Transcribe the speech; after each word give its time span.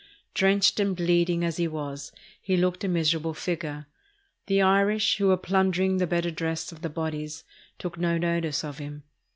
Drenched 0.33 0.79
and 0.79 0.95
bleeding 0.95 1.43
as 1.45 1.57
he 1.57 1.67
was, 1.67 2.11
he 2.41 2.57
looked 2.57 2.83
a 2.83 2.87
miserable 2.87 3.35
figure. 3.35 3.85
The 4.47 4.59
Irish, 4.59 5.17
who 5.17 5.27
were 5.27 5.37
plundering 5.37 5.97
the 5.97 6.07
better 6.07 6.31
dressed 6.31 6.71
of 6.71 6.81
the 6.81 6.89
bodies, 6.89 7.43
took 7.77 7.99
no 7.99 8.17
notice 8.17 8.63
of 8.63 8.79
him. 8.79 9.03